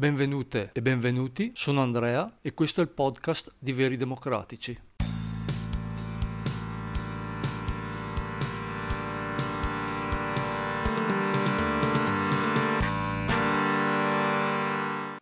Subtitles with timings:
[0.00, 4.80] Benvenute e benvenuti, sono Andrea e questo è il podcast di Veri Democratici.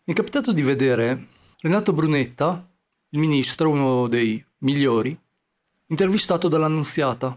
[0.05, 1.27] Mi è capitato di vedere
[1.61, 2.71] Renato Brunetta,
[3.09, 5.19] il ministro, uno dei migliori,
[5.87, 7.35] intervistato dall'Annunziata.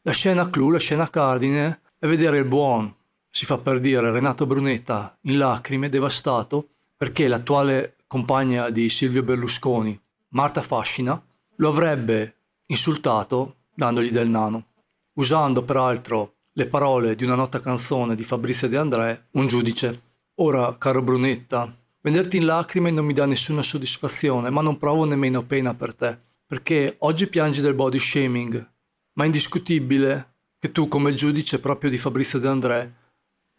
[0.00, 2.96] La scena clou, la scena cardine è vedere il buon
[3.30, 9.98] si fa per dire Renato Brunetta in lacrime, devastato, perché l'attuale compagna di Silvio Berlusconi,
[10.30, 11.22] Marta Fascina,
[11.56, 12.34] lo avrebbe
[12.66, 14.66] insultato dandogli del nano,
[15.14, 20.02] usando peraltro le parole di una nota canzone di Fabrizio De André, un giudice.
[20.36, 25.44] Ora, caro Brunetta, vederti in lacrime non mi dà nessuna soddisfazione, ma non provo nemmeno
[25.44, 28.70] pena per te, perché oggi piangi del body shaming,
[29.14, 32.94] ma è indiscutibile che tu come giudice proprio di Fabrizio De André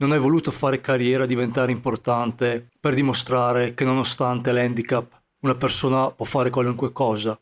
[0.01, 6.25] non hai voluto fare carriera, diventare importante per dimostrare che nonostante l'handicap una persona può
[6.25, 7.39] fare qualunque cosa,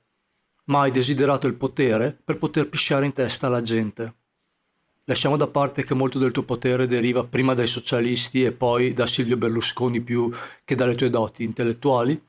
[0.65, 4.13] ma hai desiderato il potere per poter pisciare in testa alla gente.
[5.05, 9.07] Lasciamo da parte che molto del tuo potere deriva prima dai socialisti e poi da
[9.07, 10.29] Silvio Berlusconi più
[10.65, 12.21] che dalle tue doti intellettuali,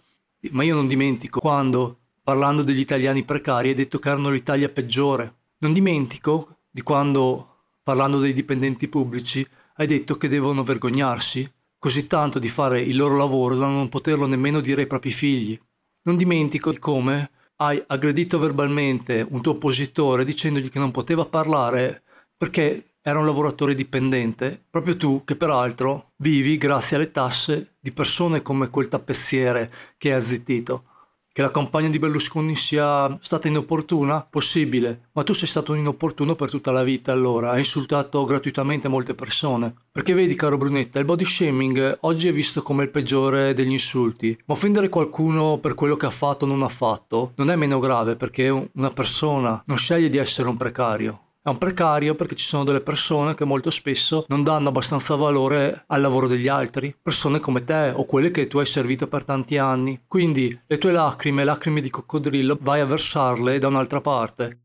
[0.53, 5.35] ma io non dimentico quando, parlando degli italiani precari, hai detto che erano l'Italia peggiore.
[5.59, 9.47] Non dimentico di quando, parlando dei dipendenti pubblici,
[9.81, 14.27] hai detto che devono vergognarsi così tanto di fare il loro lavoro da non poterlo
[14.27, 15.59] nemmeno dire ai propri figli.
[16.03, 22.03] Non dimentico come hai aggredito verbalmente un tuo oppositore dicendogli che non poteva parlare
[22.37, 28.43] perché era un lavoratore dipendente, proprio tu che peraltro vivi grazie alle tasse di persone
[28.43, 30.90] come quel tappezziere che hai azzittito.
[31.33, 34.27] Che la campagna di Berlusconi sia stata inopportuna?
[34.29, 38.89] Possibile, ma tu sei stato un inopportuno per tutta la vita allora, hai insultato gratuitamente
[38.89, 39.73] molte persone.
[39.93, 44.37] Perché vedi, caro Brunetta, il body shaming oggi è visto come il peggiore degli insulti,
[44.47, 47.79] ma offendere qualcuno per quello che ha fatto o non ha fatto non è meno
[47.79, 52.45] grave perché una persona non sceglie di essere un precario, è un precario perché ci
[52.45, 57.41] sono delle persone che molto spesso non danno abbastanza valore al lavoro degli altri, persone
[57.41, 60.03] come te o quelle che tu hai servito per tanti anni.
[60.07, 64.60] Quindi le tue lacrime, lacrime di coccodrillo, vai a versarle da un'altra parte.